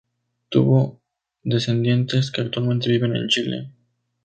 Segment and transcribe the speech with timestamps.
[0.49, 0.99] Tuvo
[1.43, 3.69] descendientes que actualmente viven en Chile.